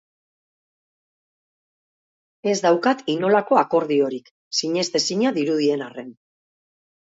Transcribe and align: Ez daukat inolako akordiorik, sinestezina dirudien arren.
Ez 2.53 2.55
daukat 2.67 3.03
inolako 3.17 3.61
akordiorik, 3.63 4.33
sinestezina 4.61 5.35
dirudien 5.37 5.85
arren. 5.91 6.11